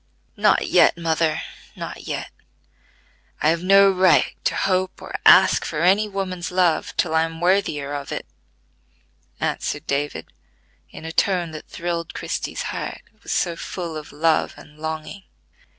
[0.35, 1.43] "Not yet, mother,
[1.75, 2.31] not yet.
[3.39, 7.39] I have no right to hope or ask for any woman's love till I am
[7.39, 8.25] worthier of it,"
[9.39, 10.33] answered David
[10.89, 15.21] in a tone that thrilled Christie's heart: it was so full of love and longing.